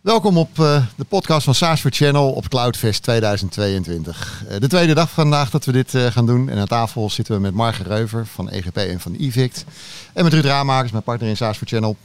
Welkom 0.00 0.38
op 0.38 0.58
uh, 0.58 0.84
de 0.96 1.04
podcast 1.04 1.44
van 1.44 1.54
SaaS 1.54 1.80
for 1.80 1.90
Channel 1.90 2.32
op 2.32 2.48
Cloudfest 2.48 3.02
2022. 3.02 4.42
Uh, 4.50 4.58
de 4.58 4.68
tweede 4.68 4.94
dag 4.94 5.10
vandaag 5.10 5.50
dat 5.50 5.64
we 5.64 5.72
dit 5.72 5.94
uh, 5.94 6.06
gaan 6.06 6.26
doen. 6.26 6.48
En 6.48 6.58
aan 6.58 6.66
tafel 6.66 7.10
zitten 7.10 7.34
we 7.34 7.40
met 7.40 7.54
Marge 7.54 7.82
Reuver 7.82 8.26
van 8.26 8.50
EGP 8.50 8.76
en 8.76 9.00
van 9.00 9.14
Evict. 9.14 9.64
En 10.12 10.24
met 10.24 10.32
Ruud 10.32 10.44
Raamakers, 10.44 10.90
mijn 10.92 11.02
partner 11.02 11.28
in 11.28 11.36
SaaS 11.36 11.56
for 11.56 11.66
Channel. 11.66 11.96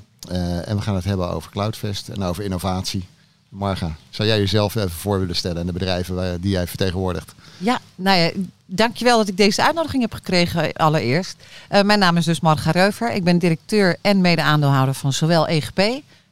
en 0.65 0.75
we 0.75 0.81
gaan 0.81 0.95
het 0.95 1.03
hebben 1.03 1.29
over 1.29 1.51
Cloudfest 1.51 2.09
en 2.09 2.23
over 2.23 2.43
innovatie. 2.43 3.07
Marga, 3.49 3.95
zou 4.09 4.27
jij 4.27 4.37
jezelf 4.37 4.75
even 4.75 4.91
voor 4.91 5.19
willen 5.19 5.35
stellen 5.35 5.57
en 5.57 5.65
de 5.65 5.73
bedrijven 5.73 6.41
die 6.41 6.51
jij 6.51 6.67
vertegenwoordigt? 6.67 7.33
Ja, 7.57 7.79
nou 7.95 8.19
ja, 8.19 8.31
dankjewel 8.65 9.17
dat 9.17 9.27
ik 9.27 9.37
deze 9.37 9.63
uitnodiging 9.63 10.01
heb 10.01 10.13
gekregen 10.13 10.73
allereerst. 10.73 11.35
mijn 11.69 11.99
naam 11.99 12.17
is 12.17 12.25
dus 12.25 12.39
Marga 12.39 12.71
Reuver. 12.71 13.13
Ik 13.13 13.23
ben 13.23 13.37
directeur 13.37 13.97
en 14.01 14.21
mede-aandeelhouder 14.21 14.93
van 14.93 15.13
zowel 15.13 15.47
EGP, 15.47 15.81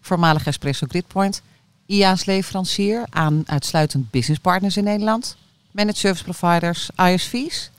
voormalig 0.01 0.45
Espresso 0.45 0.85
Gridpoint 0.89 1.41
IA's 1.85 2.25
leverancier 2.25 3.05
aan 3.09 3.43
uitsluitend 3.45 4.11
businesspartners 4.11 4.77
in 4.77 4.83
Nederland, 4.83 5.35
managed 5.71 5.97
service 5.97 6.23
providers, 6.23 6.89
ISV's 6.95 7.69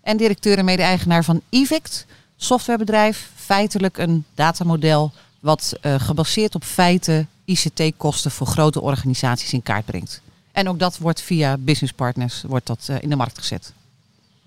en 0.00 0.16
directeur 0.16 0.58
en 0.58 0.64
mede-eigenaar 0.64 1.24
van 1.24 1.40
Evict, 1.48 2.06
softwarebedrijf, 2.36 3.30
feitelijk 3.34 3.98
een 3.98 4.24
datamodel 4.34 5.12
wat 5.40 5.74
uh, 5.82 5.94
gebaseerd 6.00 6.54
op 6.54 6.64
feiten 6.64 7.28
ICT-kosten 7.44 8.30
voor 8.30 8.46
grote 8.46 8.80
organisaties 8.80 9.52
in 9.52 9.62
kaart 9.62 9.84
brengt. 9.84 10.20
En 10.52 10.68
ook 10.68 10.78
dat 10.78 10.98
wordt 10.98 11.20
via 11.20 11.56
businesspartners 11.56 12.42
wordt 12.46 12.66
dat, 12.66 12.86
uh, 12.90 12.96
in 13.00 13.08
de 13.08 13.16
markt 13.16 13.38
gezet. 13.38 13.72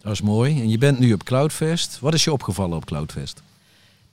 Dat 0.01 0.11
is 0.11 0.21
mooi. 0.21 0.61
En 0.61 0.69
je 0.69 0.77
bent 0.77 0.99
nu 0.99 1.13
op 1.13 1.23
Cloudfest. 1.23 1.99
Wat 1.99 2.13
is 2.13 2.23
je 2.23 2.31
opgevallen 2.31 2.77
op 2.77 2.85
Cloudfest? 2.85 3.41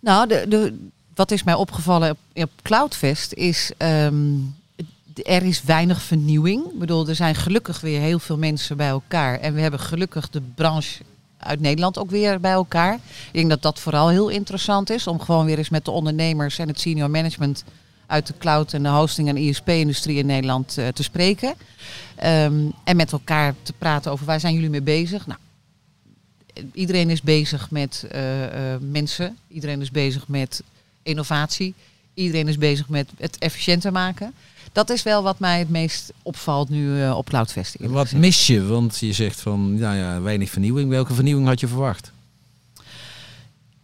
Nou, 0.00 0.28
de, 0.28 0.44
de, 0.48 0.88
wat 1.14 1.30
is 1.30 1.42
mij 1.42 1.54
opgevallen 1.54 2.10
op, 2.10 2.18
op 2.34 2.50
Cloudfest 2.62 3.32
is 3.32 3.70
um, 3.78 4.54
er 5.22 5.42
is 5.42 5.62
weinig 5.62 6.02
vernieuwing. 6.02 6.64
Ik 6.64 6.78
bedoel, 6.78 7.08
er 7.08 7.14
zijn 7.14 7.34
gelukkig 7.34 7.80
weer 7.80 8.00
heel 8.00 8.18
veel 8.18 8.38
mensen 8.38 8.76
bij 8.76 8.88
elkaar. 8.88 9.40
En 9.40 9.54
we 9.54 9.60
hebben 9.60 9.80
gelukkig 9.80 10.30
de 10.30 10.40
branche 10.54 11.02
uit 11.38 11.60
Nederland 11.60 11.98
ook 11.98 12.10
weer 12.10 12.40
bij 12.40 12.52
elkaar. 12.52 12.94
Ik 12.94 13.32
denk 13.32 13.48
dat 13.48 13.62
dat 13.62 13.78
vooral 13.78 14.08
heel 14.08 14.28
interessant 14.28 14.90
is. 14.90 15.06
Om 15.06 15.20
gewoon 15.20 15.46
weer 15.46 15.58
eens 15.58 15.68
met 15.68 15.84
de 15.84 15.90
ondernemers 15.90 16.58
en 16.58 16.68
het 16.68 16.80
senior 16.80 17.10
management 17.10 17.64
uit 18.06 18.26
de 18.26 18.34
cloud 18.38 18.72
en 18.72 18.82
de 18.82 18.88
hosting 18.88 19.28
en 19.28 19.36
ISP-industrie 19.36 20.18
in 20.18 20.26
Nederland 20.26 20.78
uh, 20.78 20.88
te 20.88 21.02
spreken. 21.02 21.54
Um, 22.24 22.72
en 22.84 22.96
met 22.96 23.12
elkaar 23.12 23.54
te 23.62 23.72
praten 23.72 24.12
over 24.12 24.26
waar 24.26 24.40
zijn 24.40 24.54
jullie 24.54 24.70
mee 24.70 24.82
bezig. 24.82 25.26
Nou, 25.26 25.38
iedereen 26.72 27.10
is 27.10 27.22
bezig 27.22 27.70
met 27.70 28.06
uh, 28.14 28.42
uh, 28.42 28.50
mensen. 28.80 29.36
Iedereen 29.48 29.80
is 29.80 29.90
bezig 29.90 30.28
met 30.28 30.62
innovatie. 31.02 31.74
Iedereen 32.14 32.48
is 32.48 32.58
bezig 32.58 32.88
met 32.88 33.08
het 33.16 33.38
efficiënter 33.38 33.92
maken 33.92 34.34
dat 34.74 34.90
is 34.90 35.02
wel 35.02 35.22
wat 35.22 35.38
mij 35.38 35.58
het 35.58 35.68
meest 35.68 36.12
opvalt 36.22 36.68
nu 36.68 37.00
uh, 37.00 37.16
op 37.16 37.28
Cloudfest. 37.28 37.76
Wat 37.80 38.12
mis 38.12 38.46
je? 38.46 38.66
Want 38.66 38.98
je 38.98 39.12
zegt 39.12 39.40
van 39.40 39.74
nou 39.74 39.96
ja, 39.96 40.20
weinig 40.20 40.50
vernieuwing. 40.50 40.90
Welke 40.90 41.14
vernieuwing 41.14 41.46
had 41.46 41.60
je 41.60 41.66
verwacht? 41.66 42.12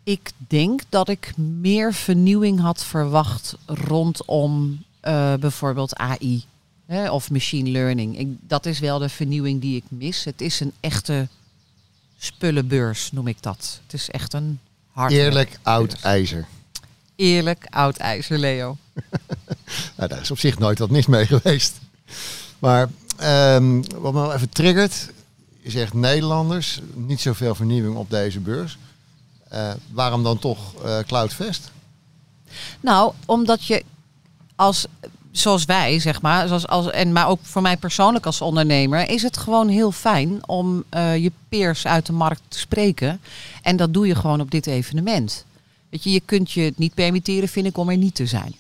Ik 0.02 0.30
denk 0.36 0.80
dat 0.88 1.08
ik 1.08 1.32
meer 1.36 1.94
vernieuwing 1.94 2.60
had 2.60 2.84
verwacht 2.84 3.56
rondom 3.66 4.82
uh, 5.04 5.34
bijvoorbeeld 5.34 5.96
AI 5.96 6.44
hè, 6.86 7.10
of 7.10 7.30
machine 7.30 7.70
learning. 7.70 8.18
Ik, 8.18 8.28
dat 8.40 8.66
is 8.66 8.78
wel 8.78 8.98
de 8.98 9.08
vernieuwing 9.08 9.60
die 9.60 9.76
ik 9.76 9.84
mis. 9.88 10.24
Het 10.24 10.40
is 10.40 10.60
een 10.60 10.72
echte 10.80 11.28
spullenbeurs, 12.18 13.12
noem 13.12 13.26
ik 13.26 13.42
dat. 13.42 13.80
Het 13.82 13.94
is 13.94 14.10
echt 14.10 14.32
een 14.32 14.58
hard. 14.92 15.12
Eerlijk 15.12 15.58
oud 15.62 16.00
ijzer. 16.00 16.46
Eerlijk 17.20 17.66
oud 17.70 17.96
ijzer, 17.96 18.38
Leo. 18.38 18.76
nou, 19.96 20.08
daar 20.08 20.20
is 20.20 20.30
op 20.30 20.38
zich 20.38 20.58
nooit 20.58 20.78
wat 20.78 20.90
mis 20.90 21.06
mee 21.06 21.26
geweest. 21.26 21.78
Maar 22.58 22.88
um, 23.54 23.82
wat 24.00 24.12
me 24.12 24.20
wel 24.20 24.32
even 24.32 24.48
triggert, 24.48 25.10
je 25.62 25.70
zegt 25.70 25.94
Nederlanders, 25.94 26.80
niet 26.94 27.20
zoveel 27.20 27.54
vernieuwing 27.54 27.96
op 27.96 28.10
deze 28.10 28.40
beurs. 28.40 28.78
Uh, 29.52 29.70
waarom 29.92 30.22
dan 30.22 30.38
toch 30.38 30.84
uh, 30.84 30.98
Cloudfest? 31.06 31.70
Nou, 32.80 33.12
omdat 33.26 33.64
je 33.64 33.84
als, 34.56 34.86
zoals 35.30 35.64
wij, 35.64 35.98
zeg 35.98 36.22
maar, 36.22 36.48
zoals 36.48 36.66
als, 36.66 36.90
en 36.90 37.12
maar 37.12 37.28
ook 37.28 37.40
voor 37.42 37.62
mij 37.62 37.76
persoonlijk 37.76 38.26
als 38.26 38.40
ondernemer, 38.40 39.08
is 39.08 39.22
het 39.22 39.36
gewoon 39.36 39.68
heel 39.68 39.92
fijn 39.92 40.48
om 40.48 40.84
uh, 40.94 41.16
je 41.16 41.32
peers 41.48 41.86
uit 41.86 42.06
de 42.06 42.12
markt 42.12 42.42
te 42.48 42.58
spreken. 42.58 43.20
En 43.62 43.76
dat 43.76 43.94
doe 43.94 44.06
je 44.06 44.14
gewoon 44.14 44.40
op 44.40 44.50
dit 44.50 44.66
evenement. 44.66 45.44
Weet 45.90 46.02
je, 46.02 46.10
je 46.10 46.22
kunt 46.24 46.52
je 46.52 46.60
het 46.60 46.78
niet 46.78 46.94
permitteren, 46.94 47.48
vind 47.48 47.66
ik, 47.66 47.76
om 47.76 47.88
er 47.88 47.96
niet 47.96 48.14
te 48.14 48.26
zijn. 48.26 48.54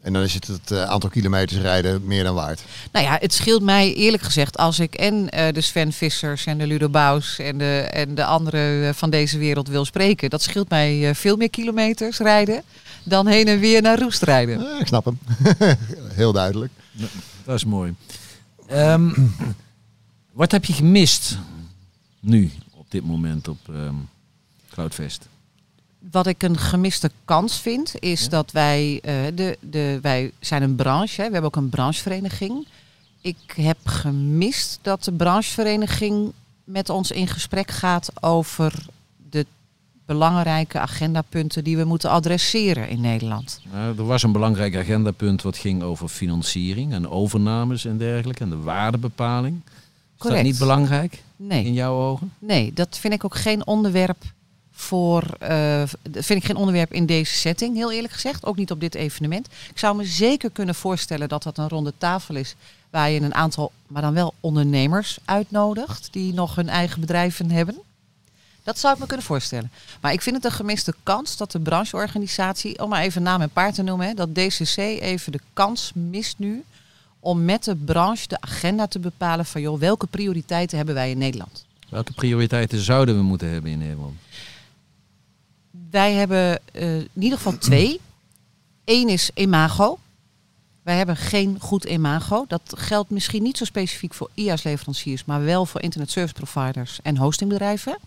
En 0.00 0.12
dan 0.12 0.22
is 0.22 0.34
het 0.34 0.46
het 0.46 0.70
uh, 0.70 0.82
aantal 0.82 1.10
kilometers 1.10 1.60
rijden 1.60 2.06
meer 2.06 2.24
dan 2.24 2.34
waard. 2.34 2.62
Nou 2.92 3.04
ja, 3.04 3.16
het 3.20 3.32
scheelt 3.32 3.62
mij 3.62 3.94
eerlijk 3.94 4.22
gezegd 4.22 4.56
als 4.56 4.78
ik 4.78 4.94
en 4.94 5.14
uh, 5.14 5.48
de 5.52 5.60
Sven 5.60 5.92
Vissers 5.92 6.46
en 6.46 6.58
de 6.58 6.66
Ludo 6.66 6.88
Baus 6.88 7.38
en 7.38 7.58
de, 7.58 7.78
en 7.80 8.14
de 8.14 8.24
anderen 8.24 8.94
van 8.94 9.10
deze 9.10 9.38
wereld 9.38 9.68
wil 9.68 9.84
spreken. 9.84 10.30
Dat 10.30 10.42
scheelt 10.42 10.68
mij 10.68 11.08
uh, 11.08 11.14
veel 11.14 11.36
meer 11.36 11.50
kilometers 11.50 12.18
rijden 12.18 12.62
dan 13.04 13.26
heen 13.26 13.46
en 13.46 13.58
weer 13.58 13.82
naar 13.82 13.98
Roest 13.98 14.22
rijden. 14.22 14.80
ik 14.80 14.86
snap 14.86 15.04
hem. 15.04 15.18
Heel 16.14 16.32
duidelijk. 16.32 16.72
Dat 17.44 17.54
is 17.54 17.64
mooi. 17.64 17.94
Um, 18.72 19.34
wat 20.32 20.52
heb 20.52 20.64
je 20.64 20.72
gemist 20.72 21.38
nu 22.20 22.50
op 22.70 22.86
dit 22.88 23.04
moment 23.04 23.48
op 23.48 23.58
um, 23.68 24.08
Cloudfest? 24.70 25.28
Wat 26.10 26.26
ik 26.26 26.42
een 26.42 26.58
gemiste 26.58 27.10
kans 27.24 27.60
vind, 27.60 27.94
is 27.98 28.28
dat 28.28 28.52
wij, 28.52 28.92
uh, 28.92 29.12
de, 29.34 29.58
de, 29.60 29.98
wij 30.02 30.32
zijn 30.40 30.62
een 30.62 30.74
branche, 30.74 31.20
hè, 31.20 31.26
we 31.26 31.32
hebben 31.32 31.50
ook 31.54 31.56
een 31.56 31.68
branchevereniging. 31.68 32.66
Ik 33.20 33.52
heb 33.56 33.76
gemist 33.84 34.78
dat 34.82 35.04
de 35.04 35.12
branchevereniging 35.12 36.32
met 36.64 36.90
ons 36.90 37.10
in 37.10 37.26
gesprek 37.26 37.70
gaat 37.70 38.10
over 38.20 38.86
de 39.30 39.46
belangrijke 40.06 40.78
agendapunten 40.78 41.64
die 41.64 41.76
we 41.76 41.84
moeten 41.84 42.10
adresseren 42.10 42.88
in 42.88 43.00
Nederland. 43.00 43.60
er 43.72 44.06
was 44.06 44.22
een 44.22 44.32
belangrijk 44.32 44.76
agendapunt 44.76 45.42
wat 45.42 45.56
ging 45.56 45.82
over 45.82 46.08
financiering 46.08 46.92
en 46.92 47.08
overnames 47.08 47.84
en 47.84 47.98
dergelijke 47.98 48.42
en 48.42 48.50
de 48.50 48.60
waardebepaling. 48.60 49.60
Is 49.64 49.72
Correct. 50.22 50.42
dat 50.42 50.50
niet 50.50 50.58
belangrijk 50.58 51.22
nee. 51.36 51.64
in 51.64 51.72
jouw 51.72 51.94
ogen? 51.94 52.32
Nee, 52.38 52.72
dat 52.72 52.98
vind 52.98 53.14
ik 53.14 53.24
ook 53.24 53.36
geen 53.36 53.66
onderwerp 53.66 54.24
voor, 54.78 55.22
uh, 55.42 55.82
vind 56.12 56.40
ik 56.40 56.44
geen 56.44 56.56
onderwerp 56.56 56.92
in 56.92 57.06
deze 57.06 57.34
setting, 57.34 57.76
heel 57.76 57.92
eerlijk 57.92 58.12
gezegd. 58.12 58.44
Ook 58.44 58.56
niet 58.56 58.70
op 58.70 58.80
dit 58.80 58.94
evenement. 58.94 59.46
Ik 59.70 59.78
zou 59.78 59.96
me 59.96 60.04
zeker 60.04 60.50
kunnen 60.50 60.74
voorstellen 60.74 61.28
dat 61.28 61.42
dat 61.42 61.58
een 61.58 61.68
ronde 61.68 61.92
tafel 61.98 62.34
is 62.34 62.54
waar 62.90 63.10
je 63.10 63.20
een 63.20 63.34
aantal, 63.34 63.72
maar 63.86 64.02
dan 64.02 64.14
wel 64.14 64.34
ondernemers 64.40 65.18
uitnodigt 65.24 66.08
die 66.10 66.34
nog 66.34 66.54
hun 66.54 66.68
eigen 66.68 67.00
bedrijven 67.00 67.50
hebben. 67.50 67.76
Dat 68.62 68.78
zou 68.78 68.94
ik 68.94 69.00
me 69.00 69.06
kunnen 69.06 69.26
voorstellen. 69.26 69.70
Maar 70.00 70.12
ik 70.12 70.22
vind 70.22 70.36
het 70.36 70.44
een 70.44 70.50
gemiste 70.50 70.94
kans 71.02 71.36
dat 71.36 71.52
de 71.52 71.60
brancheorganisatie, 71.60 72.82
om 72.82 72.88
maar 72.88 73.02
even 73.02 73.22
naam 73.22 73.40
en 73.40 73.50
paard 73.50 73.74
te 73.74 73.82
noemen, 73.82 74.16
dat 74.16 74.34
DCC 74.34 74.76
even 74.76 75.32
de 75.32 75.40
kans 75.52 75.92
mist 75.94 76.38
nu 76.38 76.64
om 77.20 77.44
met 77.44 77.64
de 77.64 77.76
branche 77.76 78.28
de 78.28 78.40
agenda 78.40 78.86
te 78.86 78.98
bepalen 78.98 79.46
van 79.46 79.60
joh, 79.60 79.78
welke 79.78 80.06
prioriteiten 80.06 80.76
hebben 80.76 80.94
wij 80.94 81.10
in 81.10 81.18
Nederland. 81.18 81.64
Welke 81.88 82.12
prioriteiten 82.12 82.78
zouden 82.78 83.16
we 83.16 83.22
moeten 83.22 83.50
hebben 83.50 83.70
in 83.70 83.78
Nederland? 83.78 84.14
Wij 85.90 86.12
hebben 86.12 86.60
uh, 86.72 86.96
in 86.96 87.08
ieder 87.18 87.38
geval 87.38 87.58
twee. 87.58 88.00
Eén 88.84 89.08
is 89.08 89.30
imago. 89.34 89.98
Wij 90.82 90.96
hebben 90.96 91.16
geen 91.16 91.56
goed 91.60 91.84
imago. 91.84 92.44
Dat 92.48 92.72
geldt 92.76 93.10
misschien 93.10 93.42
niet 93.42 93.56
zo 93.56 93.64
specifiek 93.64 94.14
voor 94.14 94.30
IaaS-leveranciers, 94.34 95.24
maar 95.24 95.44
wel 95.44 95.66
voor 95.66 95.82
internet 95.82 96.10
service 96.10 96.34
providers 96.34 96.98
en 97.02 97.16
hostingbedrijven. 97.16 97.98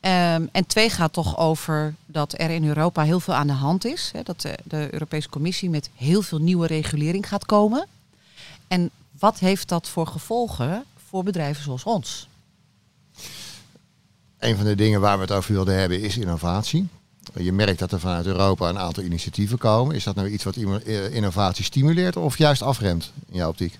Um, 0.00 0.48
en 0.52 0.66
twee 0.66 0.90
gaat 0.90 1.12
toch 1.12 1.38
over 1.38 1.94
dat 2.06 2.38
er 2.38 2.50
in 2.50 2.64
Europa 2.64 3.02
heel 3.02 3.20
veel 3.20 3.34
aan 3.34 3.46
de 3.46 3.52
hand 3.52 3.84
is. 3.84 4.10
Hè, 4.12 4.22
dat 4.22 4.40
de, 4.40 4.58
de 4.64 4.88
Europese 4.90 5.28
Commissie 5.28 5.70
met 5.70 5.90
heel 5.94 6.22
veel 6.22 6.38
nieuwe 6.38 6.66
regulering 6.66 7.28
gaat 7.28 7.46
komen. 7.46 7.86
En 8.68 8.90
wat 9.18 9.38
heeft 9.38 9.68
dat 9.68 9.88
voor 9.88 10.06
gevolgen 10.06 10.84
voor 11.08 11.24
bedrijven 11.24 11.62
zoals 11.62 11.84
ons? 11.84 12.28
Een 14.46 14.56
van 14.56 14.64
de 14.64 14.74
dingen 14.74 15.00
waar 15.00 15.16
we 15.16 15.22
het 15.22 15.32
over 15.32 15.52
wilden 15.52 15.78
hebben 15.78 16.00
is 16.00 16.16
innovatie. 16.16 16.88
Je 17.34 17.52
merkt 17.52 17.78
dat 17.78 17.92
er 17.92 18.00
vanuit 18.00 18.26
Europa 18.26 18.68
een 18.68 18.78
aantal 18.78 19.02
initiatieven 19.02 19.58
komen. 19.58 19.94
Is 19.94 20.04
dat 20.04 20.14
nou 20.14 20.28
iets 20.28 20.44
wat 20.44 20.56
eh, 20.56 21.14
innovatie 21.14 21.64
stimuleert 21.64 22.16
of 22.16 22.38
juist 22.38 22.62
afremt 22.62 23.12
in 23.28 23.36
jouw 23.36 23.48
optiek? 23.48 23.78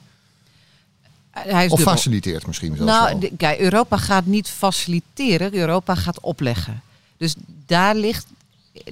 Hij 1.30 1.68
of 1.68 1.80
faciliteert 1.80 2.46
misschien 2.46 2.76
zelfs 2.76 2.92
Nou, 2.92 3.30
kijk, 3.36 3.58
Europa 3.58 3.96
gaat 3.96 4.26
niet 4.26 4.48
faciliteren, 4.48 5.54
Europa 5.54 5.94
gaat 5.94 6.20
opleggen. 6.20 6.82
Dus 7.16 7.34
daar 7.66 7.94
ligt, 7.94 8.26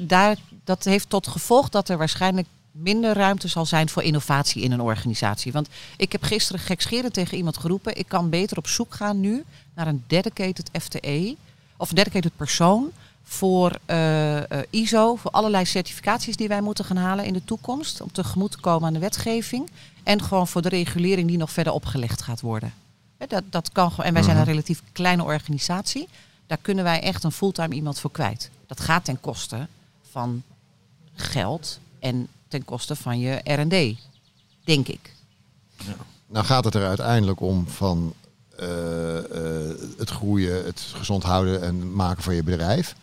daar, 0.00 0.36
dat 0.64 0.84
heeft 0.84 1.10
tot 1.10 1.26
gevolg 1.26 1.68
dat 1.68 1.88
er 1.88 1.98
waarschijnlijk 1.98 2.46
minder 2.70 3.14
ruimte 3.14 3.48
zal 3.48 3.66
zijn 3.66 3.88
voor 3.88 4.02
innovatie 4.02 4.62
in 4.62 4.72
een 4.72 4.80
organisatie. 4.80 5.52
Want 5.52 5.68
ik 5.96 6.12
heb 6.12 6.22
gisteren 6.22 6.60
gekscherend 6.60 7.12
tegen 7.12 7.36
iemand 7.36 7.56
geroepen, 7.56 7.96
ik 7.96 8.08
kan 8.08 8.30
beter 8.30 8.56
op 8.56 8.66
zoek 8.66 8.94
gaan 8.94 9.20
nu 9.20 9.44
naar 9.74 9.86
een 9.86 10.04
dedicated 10.06 10.70
FTE 10.72 11.36
of 11.76 11.88
een 11.88 11.94
dedicated 11.94 12.36
persoon 12.36 12.90
voor 13.22 13.78
eh, 13.84 14.50
eh, 14.50 14.66
ISO, 14.70 15.16
voor 15.16 15.30
allerlei 15.30 15.64
certificaties 15.64 16.36
die 16.36 16.48
wij 16.48 16.60
moeten 16.60 16.84
gaan 16.84 16.96
halen 16.96 17.24
in 17.24 17.32
de 17.32 17.44
toekomst. 17.44 18.00
Om 18.00 18.12
tegemoet 18.12 18.50
te 18.50 18.58
komen 18.60 18.86
aan 18.86 18.92
de 18.92 18.98
wetgeving. 18.98 19.70
En 20.02 20.22
gewoon 20.22 20.48
voor 20.48 20.62
de 20.62 20.68
regulering 20.68 21.28
die 21.28 21.36
nog 21.36 21.50
verder 21.52 21.72
opgelegd 21.72 22.22
gaat 22.22 22.40
worden. 22.40 22.72
Dat, 23.28 23.42
dat 23.50 23.72
kan 23.72 23.90
gewoon. 23.90 24.06
En 24.06 24.12
wij 24.12 24.22
zijn 24.22 24.36
een 24.36 24.42
Mhm. 24.42 24.50
relatief 24.50 24.82
kleine 24.92 25.22
organisatie. 25.24 26.08
Daar 26.46 26.58
kunnen 26.62 26.84
wij 26.84 27.00
echt 27.02 27.24
een 27.24 27.32
fulltime 27.32 27.74
iemand 27.74 28.00
voor 28.00 28.10
kwijt. 28.10 28.50
Dat 28.66 28.80
gaat 28.80 29.04
ten 29.04 29.20
koste 29.20 29.66
van 30.10 30.42
geld 31.14 31.78
en 31.98 32.28
ten 32.48 32.64
koste 32.64 32.96
van 32.96 33.18
je 33.18 33.40
R&D, 33.44 33.98
denk 34.64 34.88
ik. 34.88 35.14
Nou 36.26 36.44
gaat 36.46 36.64
het 36.64 36.74
er 36.74 36.86
uiteindelijk 36.86 37.40
om 37.40 37.68
van 37.68 38.14
het 39.98 40.10
groeien, 40.10 40.64
het 40.64 40.80
gezond 40.80 41.22
houden 41.22 41.62
en 41.62 41.94
maken 41.94 42.22
van 42.22 42.34
je 42.34 42.42
bedrijf. 42.42 42.94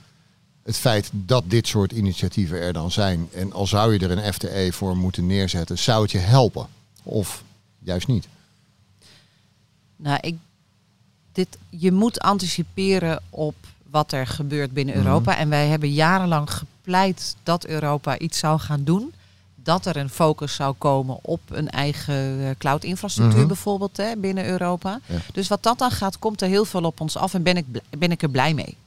Het 0.64 0.78
feit 0.78 1.10
dat 1.14 1.44
dit 1.48 1.68
soort 1.68 1.92
initiatieven 1.92 2.60
er 2.60 2.74
dan 2.74 2.92
zijn. 2.92 3.30
En 3.34 3.54
al 3.54 3.68
zou 3.68 3.94
je 3.94 4.00
er 4.00 4.12
een 4.12 4.34
FTE 4.34 4.70
voor 4.72 4.98
moeten 4.98 5.26
neerzetten, 5.26 5.78
zou 5.78 6.02
het 6.02 6.12
je 6.12 6.18
helpen? 6.18 6.68
Of 7.04 7.44
juist 7.80 8.08
niet? 8.08 8.28
Nou, 9.96 10.18
ik, 10.22 10.36
dit, 11.32 11.58
je 11.70 11.92
moet 11.92 12.20
anticiperen 12.20 13.22
op 13.30 13.56
wat 13.90 14.12
er 14.12 14.28
gebeurt 14.28 14.74
binnen 14.74 14.98
Mhm. 14.98 15.06
Europa. 15.06 15.38
En 15.38 15.50
wij 15.50 15.68
hebben 15.68 15.92
jarenlang 15.92 16.52
gepleit 16.52 17.36
dat 17.44 17.66
Europa 17.66 18.20
iets 18.20 18.40
zou 18.40 18.60
gaan 18.60 18.84
doen. 18.84 19.14
Dat 19.64 19.86
er 19.86 19.98
een 19.98 20.10
focus 20.10 20.56
zou 20.56 20.76
komen 20.78 21.20
op 21.22 21.42
een 21.50 21.70
eigen 21.70 22.40
eh, 22.40 22.50
cloud-infrastructuur 22.58 23.38
Mhm. 23.40 23.48
bijvoorbeeld 23.48 23.98
hè, 23.98 24.16
binnen 24.18 24.46
Europa. 24.46 25.00
Ja. 25.06 25.18
Dus 25.34 25.48
wat 25.48 25.64
dat 25.64 25.80
dan 25.80 25.92
gaat, 25.92 26.20
komt 26.20 26.42
er 26.42 26.48
heel 26.48 26.66
veel 26.66 26.84
op 26.84 27.02
ons 27.02 27.18
af 27.18 27.34
en 27.34 27.44
ben 27.44 27.58
ik, 27.58 27.66
ben 27.98 28.12
ik 28.12 28.22
er 28.22 28.30
blij 28.30 28.54
mee. 28.54 28.78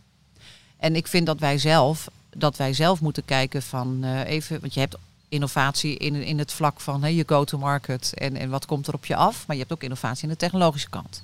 En 0.77 0.97
ik 0.97 1.07
vind 1.07 1.27
dat 1.27 1.39
wij 1.39 1.59
zelf, 1.59 2.09
dat 2.37 2.57
wij 2.57 2.73
zelf 2.73 3.01
moeten 3.01 3.25
kijken 3.25 3.63
van 3.63 3.99
eh, 4.05 4.21
even, 4.27 4.61
want 4.61 4.75
je 4.75 4.81
hebt 4.81 4.97
innovatie 5.29 5.97
in, 5.97 6.15
in 6.15 6.39
het 6.39 6.53
vlak 6.53 6.81
van 6.81 7.03
hè, 7.03 7.09
je 7.09 7.25
go-to-market 7.27 8.13
en, 8.15 8.37
en 8.37 8.51
wat 8.51 8.67
komt 8.67 8.87
er 8.87 8.95
op 8.95 9.05
je 9.07 9.17
af. 9.17 9.45
Maar 9.47 9.57
je 9.57 9.63
hebt 9.63 9.75
ook 9.75 9.83
innovatie 9.83 10.23
in 10.23 10.29
de 10.29 10.37
technologische 10.37 10.91
kant. 10.91 11.23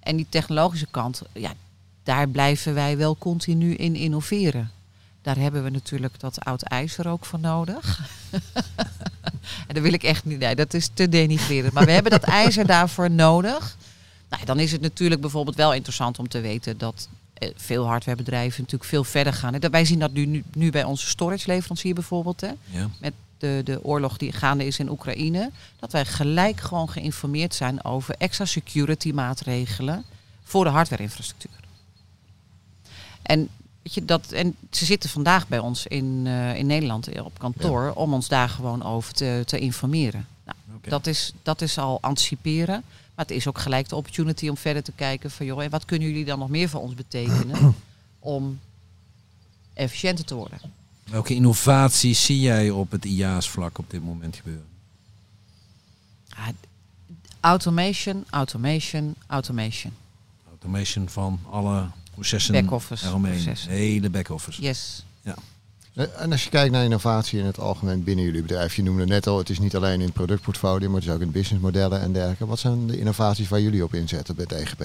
En 0.00 0.16
die 0.16 0.26
technologische 0.28 0.86
kant, 0.90 1.22
ja, 1.32 1.52
daar 2.02 2.28
blijven 2.28 2.74
wij 2.74 2.96
wel 2.96 3.16
continu 3.16 3.74
in 3.74 3.94
innoveren. 3.96 4.70
Daar 5.22 5.36
hebben 5.36 5.64
we 5.64 5.70
natuurlijk 5.70 6.20
dat 6.20 6.44
oud 6.44 6.62
ijzer 6.62 7.08
ook 7.08 7.24
voor 7.24 7.38
nodig. 7.40 8.00
en 9.68 9.74
dat 9.74 9.82
wil 9.82 9.92
ik 9.92 10.02
echt 10.02 10.24
niet, 10.24 10.38
nee, 10.38 10.54
dat 10.54 10.74
is 10.74 10.88
te 10.94 11.08
denigrerend. 11.08 11.72
Maar 11.72 11.84
we 11.84 11.92
hebben 11.92 12.12
dat 12.12 12.22
ijzer 12.22 12.66
daarvoor 12.66 13.10
nodig. 13.10 13.76
Nou, 14.30 14.44
dan 14.44 14.58
is 14.58 14.72
het 14.72 14.80
natuurlijk 14.80 15.20
bijvoorbeeld 15.20 15.56
wel 15.56 15.74
interessant 15.74 16.18
om 16.18 16.28
te 16.28 16.40
weten 16.40 16.78
dat 16.78 17.08
eh, 17.34 17.50
veel 17.56 17.86
hardwarebedrijven 17.86 18.60
natuurlijk 18.60 18.90
veel 18.90 19.04
verder 19.04 19.32
gaan. 19.32 19.54
En 19.54 19.60
dat- 19.60 19.70
Wij 19.70 19.84
zien 19.84 19.98
dat 19.98 20.12
nu, 20.12 20.26
nu, 20.26 20.44
nu 20.54 20.70
bij 20.70 20.84
onze 20.84 21.06
storage 21.08 21.46
leverancier 21.46 21.94
bijvoorbeeld. 21.94 22.40
Hè 22.40 22.50
Ja. 22.64 22.88
met 23.00 23.12
de, 23.38 23.60
de 23.64 23.84
oorlog 23.84 24.16
die 24.16 24.32
gaande 24.32 24.66
is 24.66 24.78
in 24.78 24.90
Oekraïne, 24.90 25.50
dat 25.78 25.92
wij 25.92 26.04
gelijk 26.04 26.60
gewoon 26.60 26.88
geïnformeerd 26.88 27.54
zijn 27.54 27.84
over 27.84 28.14
extra 28.18 28.44
security 28.44 29.10
maatregelen 29.12 30.04
voor 30.44 30.64
de 30.64 30.70
hardwareinfrastructuur. 30.70 31.50
En, 33.22 33.48
weet 33.82 33.94
je, 33.94 34.04
dat, 34.04 34.32
en 34.32 34.56
ze 34.70 34.84
zitten 34.84 35.10
vandaag 35.10 35.48
bij 35.48 35.58
ons 35.58 35.86
in, 35.86 36.22
eh, 36.26 36.56
in 36.56 36.66
Nederland 36.66 37.08
eh, 37.08 37.24
op 37.24 37.38
kantoor 37.38 37.92
om 37.94 38.14
ons 38.14 38.28
daar 38.28 38.48
gewoon 38.48 38.82
over 38.82 39.12
te, 39.12 39.42
te 39.46 39.58
informeren. 39.58 40.26
Nou, 40.44 40.56
dat, 40.80 41.06
is, 41.06 41.32
dat 41.42 41.60
is 41.60 41.78
al 41.78 41.98
anticiperen. 42.00 42.82
Maar 43.14 43.24
het 43.24 43.30
is 43.36 43.46
ook 43.46 43.58
gelijk 43.58 43.88
de 43.88 43.96
opportunity 43.96 44.48
om 44.48 44.56
verder 44.56 44.82
te 44.82 44.92
kijken 44.92 45.30
van 45.30 45.46
joh, 45.46 45.62
en 45.62 45.70
wat 45.70 45.84
kunnen 45.84 46.08
jullie 46.08 46.24
dan 46.24 46.38
nog 46.38 46.48
meer 46.48 46.68
voor 46.68 46.80
ons 46.80 46.94
betekenen 46.94 47.74
om 48.18 48.60
efficiënter 49.74 50.24
te 50.24 50.34
worden? 50.34 50.60
Welke 51.04 51.34
innovaties 51.34 52.24
zie 52.24 52.40
jij 52.40 52.70
op 52.70 52.90
het 52.90 53.04
IA's-vlak 53.04 53.78
op 53.78 53.90
dit 53.90 54.04
moment 54.04 54.36
gebeuren? 54.36 54.66
Ah, 56.28 56.48
Automation, 57.40 58.24
automation, 58.30 59.14
automation. 59.26 59.92
Automation 60.48 61.08
van 61.08 61.40
alle 61.50 61.86
processen 62.28 62.54
Back-office 62.54 63.06
eromheen. 63.06 63.32
processen. 63.42 63.70
Hele 63.70 64.10
back-office. 64.10 64.62
Yes. 64.62 65.04
Eh, 65.94 66.04
En 66.18 66.32
als 66.32 66.44
je 66.44 66.50
kijkt 66.50 66.72
naar 66.72 66.84
innovatie 66.84 67.38
in 67.38 67.46
het 67.46 67.58
algemeen 67.58 68.04
binnen 68.04 68.24
jullie 68.24 68.42
bedrijf, 68.42 68.76
je 68.76 68.82
noemde 68.82 69.04
net 69.06 69.26
al, 69.26 69.38
het 69.38 69.50
is 69.50 69.58
niet 69.58 69.76
alleen 69.76 69.94
in 69.98 70.04
het 70.04 70.12
productportfolio, 70.12 70.86
maar 70.90 71.00
het 71.00 71.08
is 71.08 71.14
ook 71.14 71.20
in 71.20 71.30
businessmodellen 71.30 72.00
en 72.00 72.12
dergelijke. 72.12 72.46
Wat 72.46 72.58
zijn 72.58 72.86
de 72.86 72.98
innovaties 72.98 73.48
waar 73.48 73.60
jullie 73.60 73.84
op 73.84 73.94
inzetten 73.94 74.34
bij 74.34 74.44
het 74.48 74.58
EGP? 74.60 74.82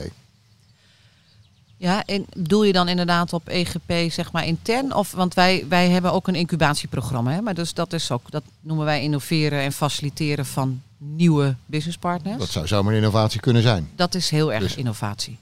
Ja, 1.78 2.06
en 2.06 2.26
bedoel 2.34 2.64
je 2.64 2.74
dan 2.74 2.88
inderdaad 2.88 3.34
op 3.34 3.48
EGP, 3.48 4.12
zeg 4.12 4.32
maar 4.32 4.46
intern? 4.46 4.94
Of, 4.96 5.12
want 5.12 5.34
wij, 5.34 5.66
wij 5.70 5.90
hebben 5.90 6.12
ook 6.14 6.28
een 6.28 6.36
incubatieprogramma. 6.36 7.32
Hè? 7.32 7.42
Maar 7.42 7.54
dus 7.54 7.74
dat 7.74 7.94
is 7.94 8.12
ook, 8.12 8.32
dat 8.32 8.44
noemen 8.60 8.86
wij 8.86 9.02
innoveren 9.04 9.60
en 9.62 9.72
faciliteren 9.72 10.46
van 10.46 10.82
nieuwe 10.98 11.56
businesspartners. 11.66 12.38
Dat 12.38 12.50
zou 12.50 12.68
zomaar 12.68 12.92
een 12.92 12.98
innovatie 13.00 13.40
kunnen 13.40 13.62
zijn. 13.62 13.90
Dat 13.96 14.16
is 14.16 14.30
heel 14.30 14.54
erg 14.54 14.64
Dus- 14.64 14.76
innovatie. 14.76 15.38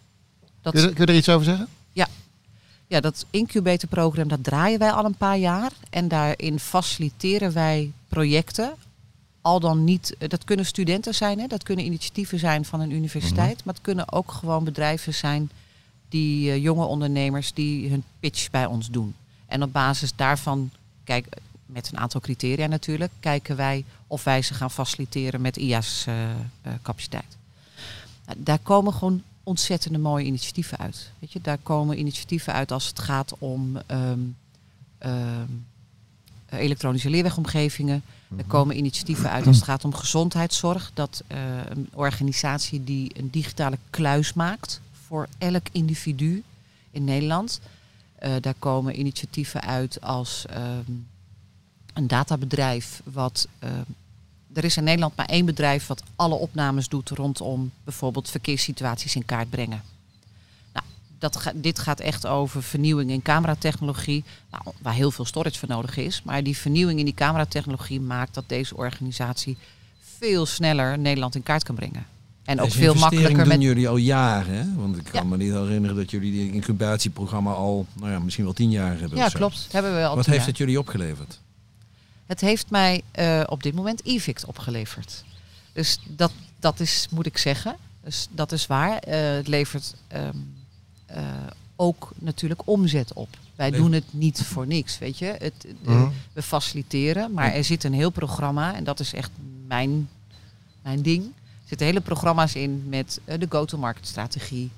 Dat, 0.61 0.73
Kun 0.73 0.81
je, 0.81 0.93
kun 0.93 1.05
je 1.05 1.11
er 1.11 1.17
iets 1.17 1.29
over 1.29 1.45
zeggen? 1.45 1.67
Ja, 2.87 2.99
dat 2.99 3.25
incubatorprogramma, 3.29 4.35
dat 4.35 4.43
draaien 4.43 4.79
wij 4.79 4.91
al 4.91 5.05
een 5.05 5.15
paar 5.17 5.37
jaar. 5.37 5.71
En 5.89 6.07
daarin 6.07 6.59
faciliteren 6.59 7.53
wij 7.53 7.91
projecten. 8.07 8.73
Al 9.41 9.59
dan 9.59 9.83
niet, 9.83 10.15
eh, 10.17 10.29
dat 10.29 10.43
kunnen 10.43 10.65
studenten 10.65 11.15
zijn, 11.15 11.39
hè? 11.39 11.47
dat 11.47 11.63
kunnen 11.63 11.85
initiatieven 11.85 12.39
zijn 12.39 12.65
van 12.65 12.79
een 12.79 12.91
universiteit. 12.91 13.65
Maar 13.65 13.73
het 13.73 13.83
kunnen 13.83 14.11
ook 14.11 14.31
gewoon 14.31 14.63
bedrijven 14.63 15.13
zijn, 15.13 15.49
die 16.09 16.51
eh, 16.51 16.63
jonge 16.63 16.85
ondernemers 16.85 17.53
die 17.53 17.89
hun 17.89 18.03
pitch 18.19 18.49
bij 18.49 18.65
ons 18.65 18.89
doen. 18.89 19.15
En 19.45 19.63
op 19.63 19.73
basis 19.73 20.15
daarvan, 20.15 20.71
kijk, 21.03 21.27
met 21.65 21.91
een 21.91 21.97
aantal 21.97 22.21
criteria 22.21 22.67
natuurlijk, 22.67 23.11
kijken 23.19 23.55
wij 23.55 23.85
of 24.07 24.23
wij 24.23 24.41
ze 24.41 24.53
gaan 24.53 24.71
faciliteren 24.71 25.41
met 25.41 25.57
IA's 25.57 26.05
eh, 26.07 26.29
eh, 26.31 26.37
capaciteit. 26.81 27.37
Daar 28.37 28.59
komen 28.59 28.93
gewoon 28.93 29.23
ontzettende 29.45 29.97
mooie 29.97 30.25
initiatieven 30.25 30.77
uit. 30.77 31.11
Weet 31.19 31.31
je, 31.31 31.41
daar 31.41 31.57
komen 31.57 31.99
initiatieven 31.99 32.53
uit 32.53 32.71
als 32.71 32.87
het 32.87 32.99
gaat 32.99 33.33
om 33.37 33.77
ehm, 33.85 34.19
ehm, 34.97 35.51
elektronische 36.49 37.09
leerwegomgevingen. 37.09 38.03
Er 38.37 38.45
komen 38.45 38.77
initiatieven 38.77 39.29
uit 39.29 39.47
als 39.47 39.55
het 39.55 39.65
gaat 39.65 39.85
om 39.85 39.93
gezondheidszorg. 39.93 40.91
Dat 40.93 41.23
eh, 41.27 41.37
een 41.69 41.89
organisatie 41.93 42.83
die 42.83 43.11
een 43.19 43.29
digitale 43.29 43.77
kluis 43.89 44.33
maakt 44.33 44.81
voor 45.07 45.27
elk 45.37 45.67
individu 45.71 46.43
in 46.91 47.03
Nederland. 47.03 47.59
Eh, 48.15 48.33
daar 48.41 48.55
komen 48.59 48.99
initiatieven 48.99 49.61
uit 49.61 50.01
als 50.01 50.45
ehm, 50.45 50.91
een 51.93 52.07
databedrijf 52.07 53.01
wat. 53.03 53.47
Er 54.55 54.63
is 54.63 54.77
in 54.77 54.83
Nederland 54.83 55.15
maar 55.15 55.25
één 55.25 55.45
bedrijf 55.45 55.87
wat 55.87 56.03
alle 56.15 56.35
opnames 56.35 56.87
doet 56.89 57.09
rondom 57.09 57.71
bijvoorbeeld 57.83 58.29
verkeerssituaties 58.29 59.15
in 59.15 59.25
kaart 59.25 59.49
brengen. 59.49 59.81
Nou, 60.73 60.85
dat 61.19 61.35
ga- 61.35 61.51
dit 61.55 61.79
gaat 61.79 61.99
echt 61.99 62.27
over 62.27 62.63
vernieuwing 62.63 63.09
in 63.11 63.21
cameratechnologie, 63.21 64.23
nou, 64.51 64.63
waar 64.81 64.93
heel 64.93 65.11
veel 65.11 65.25
storage 65.25 65.59
voor 65.59 65.67
nodig 65.69 65.97
is. 65.97 66.21
Maar 66.23 66.43
die 66.43 66.57
vernieuwing 66.57 66.99
in 66.99 67.05
die 67.05 67.13
cameratechnologie 67.13 68.01
maakt 68.01 68.33
dat 68.33 68.43
deze 68.47 68.77
organisatie 68.77 69.57
veel 70.17 70.45
sneller 70.45 70.99
Nederland 70.99 71.35
in 71.35 71.43
kaart 71.43 71.63
kan 71.63 71.75
brengen. 71.75 72.05
En 72.43 72.61
ook 72.61 72.71
veel 72.71 72.93
makkelijker 72.93 73.37
doen 73.37 73.47
met 73.47 73.61
jullie 73.61 73.87
al 73.89 73.97
jaren, 73.97 74.53
hè? 74.55 74.63
Want 74.75 74.97
ik 74.97 75.03
kan 75.03 75.21
Ja. 75.23 75.27
me 75.29 75.37
niet 75.37 75.51
herinneren 75.51 75.95
dat 75.95 76.11
jullie 76.11 76.31
die 76.31 76.51
incubatieprogramma 76.53 77.51
al, 77.51 77.85
nou 77.93 78.11
ja, 78.11 78.19
misschien 78.19 78.43
wel 78.45 78.53
tien 78.53 78.69
jaar 78.71 78.99
hebben. 78.99 79.17
Ja, 79.17 79.27
klopt. 79.29 79.67
Hebben 79.71 79.95
we 79.95 80.05
al 80.05 80.15
Wat 80.15 80.25
heeft 80.25 80.37
jaar. 80.37 80.47
het 80.47 80.57
jullie 80.57 80.79
opgeleverd? 80.79 81.39
Het 82.25 82.41
heeft 82.41 82.69
mij 82.69 83.01
eh, 83.11 83.43
op 83.45 83.63
dit 83.63 83.73
moment 83.75 84.05
eVict 84.05 84.45
opgeleverd. 84.45 85.23
Dus 85.73 85.99
dat, 86.07 86.31
dat 86.59 86.79
is, 86.79 87.07
moet 87.11 87.25
ik 87.25 87.37
zeggen. 87.37 87.75
Dus 88.03 88.27
dat 88.31 88.51
is 88.51 88.67
waar. 88.67 88.97
Eh, 88.97 89.35
het 89.35 89.47
levert 89.47 89.95
ehm, 90.07 90.37
eh, 91.05 91.23
ook 91.75 92.11
natuurlijk 92.15 92.61
omzet 92.67 93.13
op. 93.13 93.37
Wij 93.55 93.69
Nee. 93.69 93.79
doen 93.79 93.91
het 93.91 94.03
niet 94.13 94.41
voor 94.43 94.67
niks, 94.67 94.97
weet 94.97 95.17
je. 95.17 95.25
Het, 95.37 95.65
Mhm. 95.83 96.07
We 96.33 96.41
faciliteren, 96.41 97.31
maar 97.33 97.53
er 97.53 97.63
zit 97.63 97.83
een 97.83 97.93
heel 97.93 98.09
programma. 98.09 98.75
En 98.75 98.83
dat 98.83 98.99
is 98.99 99.13
echt 99.13 99.31
mijn, 99.67 100.09
mijn 100.81 101.01
ding. 101.01 101.23
Er 101.25 101.31
zitten 101.71 101.87
hele 101.87 102.01
programma's 102.01 102.55
in 102.55 102.83
met 102.89 103.19
de 103.25 103.45
go-to-market 103.49 104.07
strategie. 104.07 104.71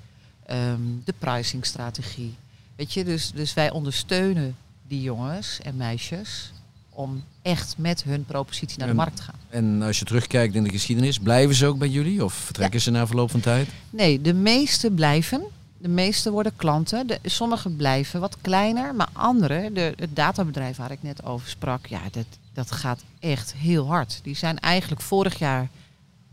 ehm, 0.46 0.80
de 1.04 1.14
pricing 1.18 1.66
strategie. 1.66 2.34
Weet 2.76 2.92
je, 2.92 3.04
dus, 3.04 3.30
dus 3.30 3.54
wij 3.54 3.70
ondersteunen 3.70 4.56
die 4.86 5.02
jongens 5.02 5.60
en 5.60 5.76
meisjes 5.76 6.52
om 6.98 7.24
echt 7.42 7.74
met 7.76 8.02
hun 8.02 8.24
propositie 8.24 8.78
naar 8.78 8.86
de 8.86 8.92
En- 8.92 8.98
markt 8.98 9.16
te 9.16 9.22
gaan. 9.22 9.34
En 9.48 9.82
als 9.82 9.98
je 9.98 10.04
terugkijkt 10.04 10.54
in 10.54 10.62
de 10.64 10.70
geschiedenis, 10.70 11.18
blijven 11.18 11.54
ze 11.54 11.66
ook 11.66 11.78
bij 11.78 11.88
jullie? 11.88 12.24
Of 12.24 12.32
vertrekken 12.34 12.80
ze 12.80 12.90
na 12.90 13.06
verloop 13.06 13.30
van 13.30 13.40
tijd? 13.40 13.68
Nee, 13.90 14.20
de 14.20 14.34
meeste 14.34 14.90
blijven. 14.90 15.42
De 15.78 15.88
meeste 15.88 16.30
worden 16.30 16.56
klanten. 16.56 17.06
De, 17.06 17.18
sommige 17.24 17.68
blijven 17.70 18.20
wat 18.20 18.36
kleiner, 18.40 18.94
maar 18.94 19.08
andere, 19.12 19.70
de, 19.72 19.92
het 19.96 20.16
databedrijf 20.16 20.76
waar 20.76 20.90
ik 20.90 21.02
net 21.02 21.24
over 21.24 21.48
sprak, 21.48 21.86
ja, 21.86 22.00
dat, 22.10 22.26
dat 22.52 22.70
gaat 22.70 23.02
echt 23.20 23.54
heel 23.54 23.86
hard. 23.86 24.20
Die 24.22 24.36
zijn 24.36 24.58
eigenlijk 24.58 25.00
vorig 25.00 25.38
jaar, 25.38 25.68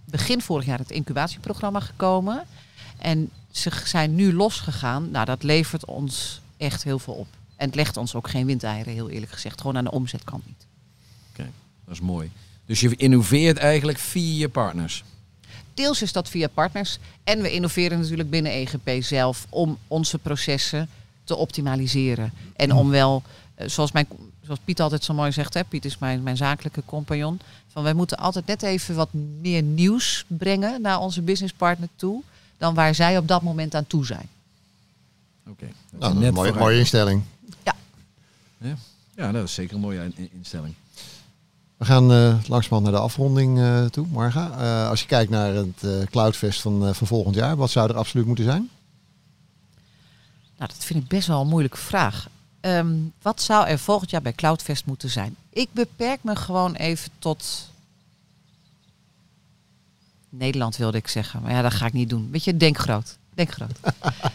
begin 0.06 0.42
vorig 0.42 0.66
jaar, 0.66 0.80
het 0.80 0.92
incubatieprogramma 0.92 1.80
gekomen. 1.80 2.44
En 2.98 3.30
ze 3.52 3.72
zijn 3.84 4.16
nu 4.16 4.34
losgegaan. 4.34 5.12
Nou, 5.12 5.26
dat 5.26 5.44
levert 5.44 5.86
ons 5.86 6.42
echt 6.58 6.84
heel 6.84 7.00
veel 7.00 7.14
op. 7.14 7.28
En 7.56 7.66
het 7.66 7.76
legt 7.76 7.98
ons 7.98 8.16
ook 8.16 8.30
geen 8.30 8.46
windeieren, 8.46 8.94
heel 8.94 9.10
eerlijk 9.10 9.32
gezegd. 9.32 9.62
Gewoon 9.62 9.78
aan 9.78 9.84
de 9.84 9.92
omzetkant 9.92 10.46
niet. 10.46 10.66
Dat 11.86 11.94
is 11.94 12.02
mooi. 12.02 12.32
Dus 12.66 12.80
je 12.80 12.96
innoveert 12.96 13.58
eigenlijk 13.58 13.98
via 13.98 14.40
je 14.40 14.50
partners. 14.50 15.04
Deels 15.74 16.02
is 16.02 16.12
dat 16.12 16.30
via 16.30 16.48
partners. 16.48 16.98
En 17.24 17.42
we 17.42 17.52
innoveren 17.52 18.00
natuurlijk 18.00 18.30
binnen 18.30 18.52
EGP 18.52 19.04
zelf 19.04 19.46
om 19.50 19.78
onze 19.88 20.18
processen 20.18 20.90
te 21.24 21.36
optimaliseren. 21.36 22.34
En 22.56 22.72
om 22.72 22.90
wel, 22.90 23.24
eh, 23.56 23.68
zoals, 23.68 23.92
mijn, 23.92 24.08
zoals 24.42 24.60
Piet 24.66 24.82
altijd 24.82 25.04
zo 25.04 25.14
mooi 25.14 25.32
zegt, 25.32 25.54
hè, 25.54 25.64
Piet 25.64 25.86
is 25.86 25.98
mijn, 25.98 26.24
mijn 26.24 26.38
zakelijke 26.38 26.82
compagnon. 26.86 27.40
Van 27.68 27.84
wij 27.84 27.94
moeten 27.94 28.18
altijd 28.18 28.46
net 28.46 28.64
even 28.64 28.96
wat 28.96 29.14
meer 29.42 29.62
nieuws 29.62 30.26
brengen 30.28 30.82
naar 30.82 31.00
onze 31.00 31.22
businesspartner 31.22 31.90
toe. 31.96 32.22
Dan 32.58 32.74
waar 32.74 32.96
zij 32.96 33.18
op 33.18 33.28
dat 33.28 33.42
moment 33.42 33.76
aan 33.76 33.88
toe 33.88 34.06
zijn. 34.06 34.30
Oké. 35.48 35.66
Nou, 35.92 36.14
dat 36.14 36.22
is 36.22 36.28
een 36.28 36.34
mooie, 36.34 36.54
mooie 36.54 36.78
instelling. 36.78 37.24
Ja, 39.16 39.32
dat 39.32 39.44
is 39.44 39.54
zeker 39.54 39.76
een 39.76 39.82
mooie 39.82 40.04
in- 40.04 40.14
in- 40.16 40.30
instelling. 40.34 40.74
We 41.78 41.86
gaan 41.86 42.12
eh 42.12 42.18
langzamerhand 42.48 42.84
naar 42.84 42.92
de 42.92 43.00
afronding 43.00 43.60
eh, 43.60 43.86
toe, 43.86 44.08
Marga. 44.08 44.52
Eh, 44.58 44.90
als 44.90 45.02
je 45.02 45.08
kijkt 45.08 45.32
naar 45.32 45.54
het 45.54 45.84
eh, 45.84 45.92
Cloudfest 46.10 46.62
van, 46.62 46.88
eh, 46.88 46.94
van 46.94 47.08
volgend 47.08 47.36
jaar, 47.36 47.56
wat 47.56 47.70
zou 47.70 47.90
er 47.90 47.96
absoluut 47.98 48.26
moeten 48.26 48.46
zijn? 48.46 48.70
Nou, 50.58 50.70
dat 50.74 50.86
vind 50.86 51.04
ik 51.04 51.08
best 51.08 51.28
wel 51.28 51.42
een 51.42 51.48
moeilijke 51.48 51.78
vraag. 51.78 52.28
Ehm, 52.60 52.96
wat 53.22 53.42
zou 53.42 53.68
er 53.68 53.80
volgend 53.80 54.10
jaar 54.10 54.22
bij 54.22 54.34
Cloudfest 54.34 54.86
moeten 54.86 55.10
zijn? 55.10 55.36
Ik 55.50 55.70
beperk 55.72 56.24
me 56.24 56.36
gewoon 56.36 56.74
even 56.76 57.12
tot 57.20 57.70
Nederland 60.30 60.78
wilde 60.78 60.98
ik 60.98 61.08
zeggen, 61.08 61.42
maar 61.42 61.52
ja, 61.52 61.62
dat 61.62 61.74
ga 61.74 61.86
ik 61.86 61.94
niet 61.94 62.10
doen. 62.10 62.32
Weet 62.32 62.44
je, 62.44 62.58
denk 62.58 62.78
groot. 62.78 63.18
Denk 63.34 63.52
groot. 63.52 63.80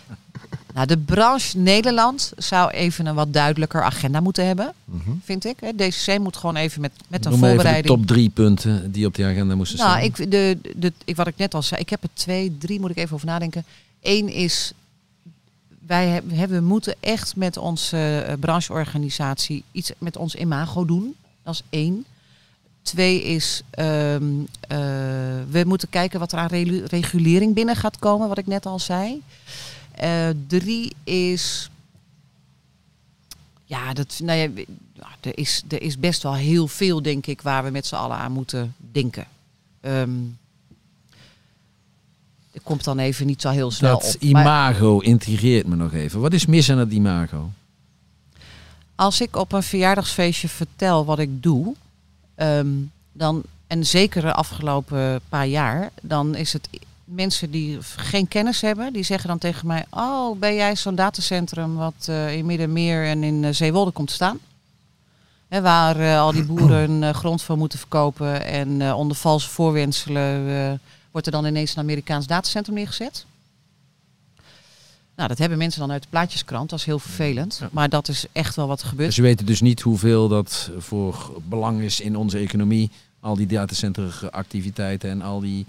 nou, 0.75 0.87
de 0.87 0.97
branche 0.99 1.59
Nederland 1.59 2.33
zou 2.37 2.71
even 2.71 3.07
een 3.07 3.15
wat 3.15 3.33
duidelijker 3.33 3.83
agenda 3.83 4.21
moeten 4.21 4.47
hebben, 4.47 4.73
Mhm. 4.85 5.11
vind 5.25 5.45
ik. 5.45 5.57
DCC 5.77 6.19
moet 6.19 6.37
gewoon 6.37 6.57
even 6.57 6.81
met, 6.81 6.93
met 7.09 7.25
een 7.25 7.31
Noem 7.31 7.41
even 7.41 7.49
de 7.51 7.55
voorbereiding. 7.63 7.97
top 7.97 8.07
drie 8.07 8.29
punten 8.29 8.93
die 8.93 9.07
op 9.07 9.15
die 9.15 9.25
agenda 9.25 9.55
moesten 9.55 9.79
staan. 9.79 9.91
Nou, 9.91 10.05
ik, 10.05 10.31
de, 10.31 10.59
de, 10.77 10.93
ik, 11.05 11.17
wat 11.17 11.27
ik 11.27 11.37
net 11.37 11.55
al 11.55 11.63
zei, 11.63 11.81
ik 11.81 11.91
heb 11.91 12.03
er 12.03 12.09
twee, 12.13 12.57
drie, 12.59 12.81
moet 12.81 12.91
ik 12.91 12.97
even 12.97 13.15
over 13.15 13.27
nadenken. 13.27 13.65
Eén 14.03 14.29
is, 14.29 14.73
wij 15.87 16.09
hebben, 16.09 16.59
we 16.59 16.61
moeten 16.67 16.95
echt 17.01 17.37
met 17.37 17.57
onze 17.57 18.25
eh, 18.27 18.35
brancheorganisatie 18.41 19.65
iets 19.73 19.93
met 19.99 20.17
ons 20.17 20.35
imago 20.35 20.85
doen. 20.85 21.15
Dat 21.43 21.55
is 21.55 21.63
één. 21.71 22.05
Twee 22.83 23.23
is, 23.23 23.63
ehm, 23.71 24.23
eh, 24.61 24.79
we 25.51 25.63
moeten 25.67 25.89
kijken 25.91 26.19
wat 26.21 26.33
er 26.33 26.39
aan 26.39 26.49
regulering 26.87 27.55
binnen 27.55 27.77
gaat 27.77 27.99
komen, 27.99 28.29
wat 28.29 28.39
ik 28.39 28.47
net 28.47 28.67
al 28.67 28.79
zei. 28.79 29.23
Eh, 30.01 30.29
drie 30.47 30.93
is, 31.05 31.71
ja, 33.65 33.93
dat, 33.93 34.21
nou 34.23 34.39
ja, 34.39 34.65
er, 35.21 35.39
is, 35.39 35.63
er 35.69 35.83
is 35.83 35.99
best 35.99 36.23
wel 36.23 36.35
heel 36.35 36.69
veel, 36.69 37.03
denk 37.03 37.27
ik, 37.27 37.43
waar 37.43 37.65
we 37.65 37.71
met 37.71 37.87
z'n 37.87 37.95
allen 37.95 38.17
aan 38.17 38.33
moeten 38.33 38.75
denken. 38.93 39.27
Ehm 39.81 40.11
er 42.53 42.61
komt 42.63 42.85
dan 42.85 42.99
even 42.99 43.27
niet 43.27 43.41
zo 43.41 43.51
heel 43.51 43.71
snel 43.71 43.99
dat 43.99 44.15
op. 44.15 44.33
Maar 44.33 44.43
imago 44.43 44.99
intrigeert 44.99 45.67
me 45.67 45.77
nog 45.77 45.93
even. 45.93 46.21
Wat 46.21 46.33
is 46.33 46.47
mis 46.47 46.71
aan 46.71 46.79
het 46.79 46.93
imago? 46.93 47.51
als 49.01 49.21
ik 49.21 49.37
op 49.37 49.53
een 49.53 49.63
verjaardagsfeestje 49.63 50.49
vertel 50.49 51.05
wat 51.05 51.19
ik 51.19 51.43
doe, 51.43 51.75
ehm, 52.35 52.69
dan, 53.13 53.43
en 53.67 53.87
zeker 53.87 54.23
de 54.23 54.33
afgelopen 54.33 55.21
paar 55.29 55.47
jaar, 55.47 55.91
dan 56.03 56.35
is 56.35 56.53
het 56.53 56.69
mensen 57.11 57.51
die 57.51 57.79
geen 57.97 58.29
kennis 58.29 58.61
hebben, 58.61 58.93
die 58.93 59.03
zeggen 59.03 59.29
dan 59.29 59.39
tegen 59.39 59.67
mij: 59.67 59.85
Oh, 59.91 60.39
ben 60.39 60.55
jij 60.55 60.77
zo'n 60.77 60.95
datacentrum 60.95 61.77
wat 61.77 62.07
eh, 62.07 62.37
in 62.37 62.47
Middenmeer 62.47 63.05
en 63.05 63.23
in 63.23 63.45
eh, 63.45 63.53
Zeewolde 63.53 63.91
komt 63.91 64.09
te 64.09 64.15
staan? 64.15 64.39
Hè, 65.49 65.61
waar 65.61 66.01
eh, 66.01 66.21
al 66.21 66.33
die 66.33 66.45
boeren 66.53 67.15
grond 67.15 67.43
voor 67.43 67.57
moeten 67.59 67.79
verkopen 67.79 68.45
en 68.45 68.95
onder 68.95 69.17
valse 69.17 69.49
voorwenselen 69.49 70.81
wordt 71.11 71.27
er 71.27 71.33
dan 71.33 71.47
ineens 71.47 71.73
een 71.73 71.83
Amerikaans 71.83 72.27
datacentrum 72.27 72.75
neergezet. 72.75 73.25
Nou, 75.17 75.29
dat 75.29 75.39
hebben 75.39 75.59
mensen 75.59 75.81
dan 75.81 75.93
uit 75.93 76.03
de 76.03 76.09
plaatjeskrant. 76.09 76.71
Dat 76.71 76.79
is 76.79 76.85
heel 76.85 76.99
vervelend. 76.99 77.57
Ja. 77.61 77.69
Maar 77.73 77.89
dat 77.89 78.09
is 78.09 78.25
echt 78.33 78.57
wel 78.57 78.67
wat 78.67 78.81
er 78.81 78.89
gebeurt. 78.89 79.15
Ze 79.15 79.23
weten 79.23 79.47
dus 79.47 79.61
niet 79.61 79.81
hoeveel 79.81 80.29
dat 80.29 80.71
voor 80.79 81.41
belang 81.49 81.81
is 81.81 82.01
in 82.01 82.17
onze 82.17 82.39
economie. 82.39 82.91
Al 83.21 83.37
die 83.37 83.47
datacenteractiviteiten 83.47 85.11
en 85.11 85.23
al 85.23 85.41
die 85.41 85.67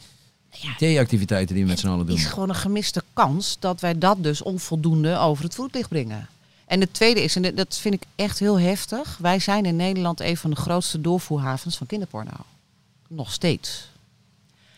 Ja, 0.52 0.76
IT-activiteiten 0.80 1.56
die 1.56 1.64
we 1.64 1.70
met 1.70 1.80
z'n 1.80 1.88
allen 1.88 2.00
Het 2.00 2.08
doen. 2.08 2.18
is 2.18 2.26
gewoon 2.26 2.50
een 2.50 2.56
gemiste 2.56 3.04
kans 3.14 3.58
dat 3.60 3.82
wij 3.82 3.98
dat 3.98 4.24
dus 4.24 4.42
onvoldoende 4.42 5.18
over 5.18 5.44
het 5.44 5.56
voetlicht 5.56 5.90
brengen. 5.90 6.28
En 6.66 6.80
het 6.80 6.94
tweede 6.94 7.24
is, 7.24 7.36
en 7.36 7.56
dat 7.56 7.78
vind 7.78 7.94
ik 7.94 8.04
echt 8.16 8.40
heel 8.40 8.60
heftig. 8.60 9.18
Wij 9.18 9.40
zijn 9.40 9.66
in 9.66 9.76
Nederland 9.76 10.20
een 10.20 10.38
van 10.38 10.50
de 10.50 10.56
grootste 10.56 11.02
doorvoerhavens 11.02 11.78
van 11.78 11.88
kinderporno. 11.88 12.32
Nog 13.08 13.32
steeds. 13.32 13.90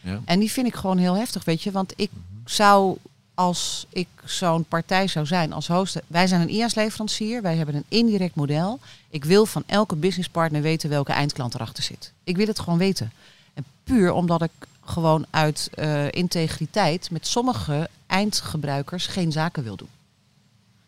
Ja. 0.01 0.21
En 0.25 0.39
die 0.39 0.51
vind 0.51 0.67
ik 0.67 0.75
gewoon 0.75 0.97
heel 0.97 1.15
heftig, 1.15 1.43
weet 1.45 1.61
je. 1.61 1.71
Want 1.71 1.93
ik 1.95 2.09
zou, 2.45 2.97
als 3.33 3.85
ik 3.89 4.07
zo'n 4.25 4.63
partij 4.63 5.07
zou 5.07 5.25
zijn 5.25 5.53
als 5.53 5.67
host... 5.67 5.97
Wij 6.07 6.27
zijn 6.27 6.41
een 6.41 6.49
IAS-leverancier, 6.49 7.41
wij 7.41 7.55
hebben 7.55 7.75
een 7.75 7.85
indirect 7.87 8.35
model. 8.35 8.79
Ik 9.09 9.25
wil 9.25 9.45
van 9.45 9.63
elke 9.65 9.95
businesspartner 9.95 10.61
weten 10.61 10.89
welke 10.89 11.11
eindklant 11.11 11.53
erachter 11.53 11.83
zit. 11.83 12.11
Ik 12.23 12.37
wil 12.37 12.47
het 12.47 12.59
gewoon 12.59 12.79
weten. 12.79 13.11
En 13.53 13.63
puur 13.83 14.11
omdat 14.11 14.41
ik 14.41 14.51
gewoon 14.85 15.25
uit 15.29 15.69
eh, 15.73 16.11
integriteit 16.11 17.11
met 17.11 17.27
sommige 17.27 17.89
eindgebruikers 18.07 19.07
geen 19.07 19.31
zaken 19.31 19.63
wil 19.63 19.75
doen. 19.75 19.89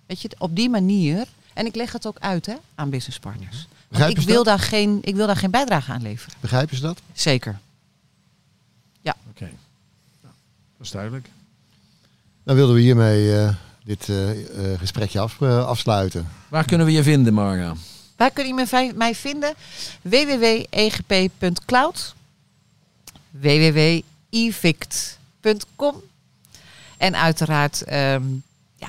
Weet 0.05 0.21
je, 0.21 0.29
op 0.37 0.55
die 0.55 0.69
manier... 0.69 1.27
En 1.53 1.65
ik 1.65 1.75
leg 1.75 1.91
het 1.91 2.07
ook 2.07 2.17
uit 2.19 2.45
hè, 2.45 2.55
aan 2.75 2.89
businesspartners. 2.89 3.55
Want 3.55 3.87
Begrijpen 3.87 4.21
ik 4.21 4.27
wil, 4.27 4.35
dat? 4.35 4.45
daar 4.45 4.59
geen, 4.59 4.99
ik 5.01 5.15
wil 5.15 5.27
daar 5.27 5.35
geen 5.37 5.51
bijdrage 5.51 5.91
aan 5.91 6.01
leveren. 6.01 6.37
Begrijpen 6.39 6.75
ze 6.75 6.81
dat? 6.81 7.01
Zeker. 7.13 7.59
Oké. 9.35 9.49
Nou, 10.21 10.33
dat 10.77 10.85
is 10.85 10.91
duidelijk. 10.91 11.29
Dan 12.43 12.55
wilden 12.55 12.75
we 12.75 12.81
hiermee 12.81 13.37
eh, 13.39 13.55
dit 13.83 14.09
eh, 14.09 14.29
eh, 14.31 14.79
gesprekje 14.79 15.19
af- 15.19 15.41
afsluiten. 15.41 16.27
Waar 16.47 16.65
kunnen 16.65 16.85
we 16.85 16.91
je 16.91 17.03
vinden, 17.03 17.33
Marga? 17.33 17.75
Waar 18.15 18.31
kun 18.31 18.47
je 18.47 18.93
mij 18.95 19.15
vinden? 19.15 19.53
www.egp.cloud 20.01 21.35
www.evict.com 23.41 25.95
En 26.97 27.15
uiteraard 27.15 27.83
ehm, 27.83 28.21
ja, 28.77 28.87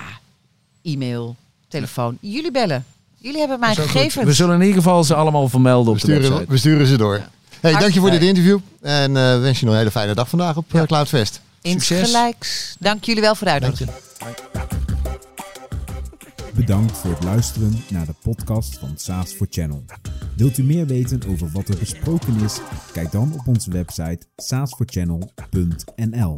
e-mail, 0.82 1.36
telefoon. 1.68 2.18
Jullie 2.20 2.50
bellen. 2.50 2.84
Jullie 3.18 3.38
hebben 3.38 3.60
mijn 3.60 3.76
goed. 3.76 3.84
gegevens. 3.84 4.24
We 4.24 4.32
zullen 4.32 4.54
in 4.54 4.60
ieder 4.60 4.76
geval 4.82 5.04
ze 5.04 5.14
allemaal 5.14 5.48
vermelden 5.48 5.84
We 5.84 5.90
op 5.90 5.96
de 6.00 6.06
sturen, 6.12 6.30
website. 6.30 6.50
we 6.50 6.56
sturen 6.58 6.86
ze 6.86 6.96
door. 6.96 7.22
Hey, 7.60 7.72
dank 7.72 7.92
je 7.92 8.00
voor 8.00 8.10
dit 8.10 8.22
interview. 8.22 8.58
En 8.80 9.16
eh, 9.16 9.40
wens 9.40 9.58
je 9.58 9.64
nog 9.64 9.74
een 9.74 9.80
hele 9.80 9.90
fijne 9.90 10.14
dag 10.14 10.28
vandaag 10.28 10.56
op 10.56 10.74
eh, 10.74 10.82
Cloudfest. 10.82 11.40
Succes. 11.62 11.98
Insgelijks. 11.98 12.76
Dank 12.78 13.04
jullie 13.04 13.22
wel 13.22 13.34
voor 13.34 13.46
de 13.46 13.52
uitnodiging. 13.52 13.90
Bedankt 16.56 16.98
voor 16.98 17.10
het 17.10 17.24
luisteren 17.24 17.72
naar 17.90 18.06
de 18.06 18.14
podcast 18.22 18.78
van 18.78 18.92
SaaS 18.96 19.32
for 19.32 19.46
Channel. 19.50 19.84
Wilt 20.36 20.58
u 20.58 20.62
meer 20.62 20.86
weten 20.86 21.22
over 21.28 21.50
wat 21.50 21.68
er 21.68 21.78
besproken 21.78 22.40
is? 22.40 22.60
Kijk 22.92 23.12
dan 23.12 23.32
op 23.32 23.46
onze 23.46 23.70
website 23.70 24.26
saasforchannel.nl. 24.36 26.34